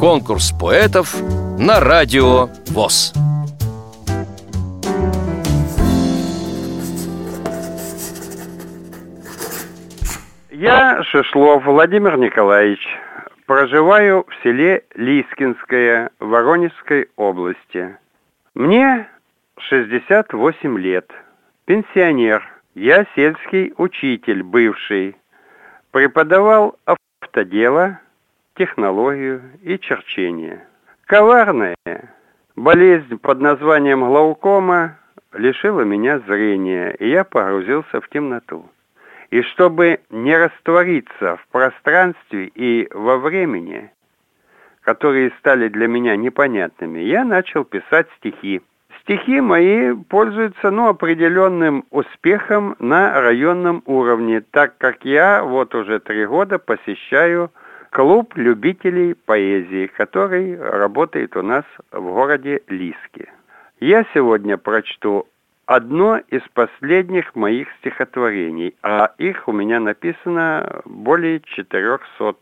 Конкурс 0.00 0.52
поэтов 0.52 1.14
на 1.58 1.80
радио 1.80 2.48
ВОЗ. 2.68 3.12
Я 10.50 11.02
Шишлов 11.02 11.64
Владимир 11.64 12.16
Николаевич. 12.18 12.80
Проживаю 13.46 14.24
в 14.28 14.42
селе 14.42 14.84
Лискинское 14.94 16.10
Воронежской 16.18 17.08
области. 17.16 17.96
Мне 18.54 19.08
68 19.58 20.78
лет. 20.78 21.10
Пенсионер. 21.64 22.42
Я 22.74 23.06
сельский 23.14 23.72
учитель 23.76 24.42
бывший. 24.42 25.16
Преподавал 25.90 26.76
автодело, 26.84 28.00
технологию 28.56 29.42
и 29.62 29.78
черчение. 29.78 30.64
Коварная 31.06 31.76
болезнь 32.56 33.18
под 33.18 33.40
названием 33.40 34.00
глаукома 34.00 34.98
лишила 35.32 35.82
меня 35.82 36.18
зрения, 36.20 36.90
и 36.98 37.08
я 37.10 37.24
погрузился 37.24 38.00
в 38.00 38.08
темноту. 38.08 38.68
И 39.30 39.42
чтобы 39.42 40.00
не 40.10 40.36
раствориться 40.36 41.36
в 41.36 41.46
пространстве 41.48 42.46
и 42.54 42.88
во 42.92 43.18
времени, 43.18 43.90
которые 44.82 45.32
стали 45.38 45.68
для 45.68 45.88
меня 45.88 46.16
непонятными, 46.16 47.00
я 47.00 47.24
начал 47.24 47.64
писать 47.64 48.06
стихи. 48.18 48.62
Стихи 49.02 49.40
мои 49.40 49.94
пользуются 49.94 50.70
ну, 50.70 50.88
определенным 50.88 51.84
успехом 51.90 52.76
на 52.78 53.20
районном 53.20 53.82
уровне, 53.86 54.40
так 54.40 54.78
как 54.78 55.04
я 55.04 55.44
вот 55.44 55.74
уже 55.74 56.00
три 56.00 56.26
года 56.26 56.58
посещаю 56.58 57.50
клуб 57.96 58.36
любителей 58.36 59.14
поэзии, 59.14 59.86
который 59.86 60.54
работает 60.54 61.34
у 61.34 61.40
нас 61.40 61.64
в 61.90 62.02
городе 62.02 62.60
Лиске. 62.68 63.32
Я 63.80 64.04
сегодня 64.12 64.58
прочту 64.58 65.26
одно 65.64 66.18
из 66.28 66.42
последних 66.52 67.34
моих 67.34 67.68
стихотворений, 67.78 68.76
а 68.82 69.14
их 69.16 69.48
у 69.48 69.52
меня 69.52 69.80
написано 69.80 70.82
более 70.84 71.40
400. 71.40 72.34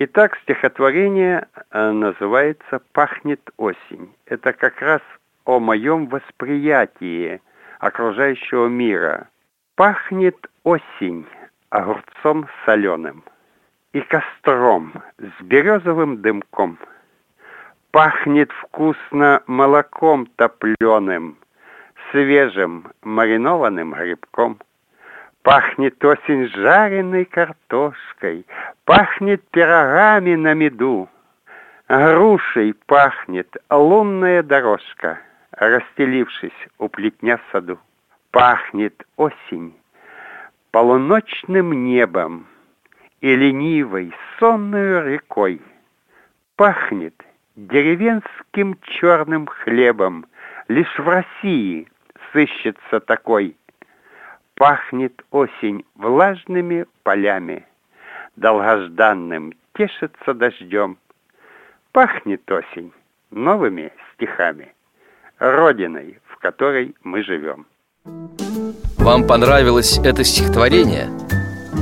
Итак, 0.00 0.36
стихотворение 0.42 1.48
э, 1.70 1.90
называется 1.90 2.82
«Пахнет 2.92 3.40
осень». 3.56 4.12
Это 4.26 4.52
как 4.52 4.82
раз 4.82 5.00
о 5.46 5.58
моем 5.58 6.06
восприятии 6.08 7.40
окружающего 7.78 8.66
мира. 8.66 9.30
Пахнет 9.74 10.36
осень 10.64 11.24
огурцом 11.70 12.46
соленым 12.66 13.24
и 13.92 14.00
костром 14.00 14.92
с 15.18 15.42
березовым 15.42 16.22
дымком. 16.22 16.78
Пахнет 17.90 18.50
вкусно 18.52 19.42
молоком 19.46 20.26
топленым, 20.36 21.36
свежим 22.10 22.90
маринованным 23.02 23.92
грибком. 23.92 24.58
Пахнет 25.42 26.02
осень 26.04 26.48
жареной 26.48 27.24
картошкой, 27.24 28.46
пахнет 28.84 29.46
пирогами 29.50 30.36
на 30.36 30.54
меду. 30.54 31.08
Грушей 31.88 32.74
пахнет 32.86 33.54
лунная 33.68 34.42
дорожка, 34.42 35.18
расстелившись 35.50 36.68
у 36.78 36.88
плетня 36.88 37.36
в 37.36 37.42
саду. 37.50 37.78
Пахнет 38.30 38.94
осень 39.16 39.74
полуночным 40.70 41.84
небом 41.84 42.46
и 43.22 43.36
ленивой 43.36 44.12
сонной 44.38 45.14
рекой. 45.14 45.62
Пахнет 46.56 47.14
деревенским 47.56 48.78
черным 48.82 49.46
хлебом, 49.46 50.26
лишь 50.68 50.98
в 50.98 51.08
России 51.08 51.88
сыщется 52.32 53.00
такой. 53.00 53.56
Пахнет 54.56 55.24
осень 55.30 55.84
влажными 55.94 56.86
полями, 57.04 57.64
долгожданным 58.36 59.54
тешится 59.74 60.34
дождем. 60.34 60.98
Пахнет 61.92 62.50
осень 62.50 62.92
новыми 63.30 63.92
стихами, 64.14 64.74
родиной, 65.38 66.18
в 66.26 66.36
которой 66.38 66.94
мы 67.02 67.22
живем. 67.22 67.66
Вам 68.98 69.26
понравилось 69.26 69.98
это 69.98 70.24
стихотворение? 70.24 71.08